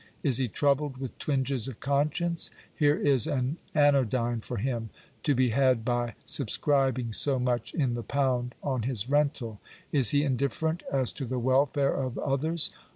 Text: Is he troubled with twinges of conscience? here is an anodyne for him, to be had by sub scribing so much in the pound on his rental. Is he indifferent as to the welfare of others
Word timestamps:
Is 0.23 0.37
he 0.37 0.47
troubled 0.47 0.97
with 0.97 1.15
twinges 1.19 1.67
of 1.67 1.79
conscience? 1.79 2.49
here 2.75 2.97
is 2.97 3.27
an 3.27 3.57
anodyne 3.75 4.39
for 4.41 4.57
him, 4.57 4.89
to 5.21 5.35
be 5.35 5.49
had 5.49 5.85
by 5.85 6.15
sub 6.25 6.47
scribing 6.47 7.13
so 7.13 7.37
much 7.37 7.71
in 7.75 7.93
the 7.93 8.01
pound 8.01 8.55
on 8.63 8.81
his 8.81 9.07
rental. 9.11 9.61
Is 9.91 10.09
he 10.09 10.23
indifferent 10.23 10.81
as 10.91 11.13
to 11.13 11.25
the 11.25 11.37
welfare 11.37 11.93
of 11.93 12.17
others 12.17 12.71